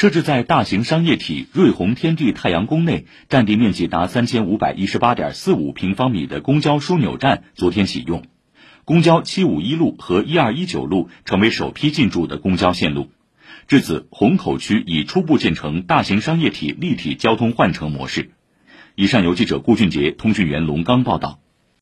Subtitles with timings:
[0.00, 8.22] 设置在大型商业体瑞虹天地太阳宫内、占地面积达三千五百一十八点四五平方米的公交枢纽站昨天启用，
[8.86, 13.10] 公交七五一路和一二一九路成为首批进驻的公交线路。
[13.68, 18.30] 至此，虹口区已初步建成大型商业体立体交通换乘模式。
[18.94, 21.40] 以上由记者顾俊杰、通讯员龙刚报道。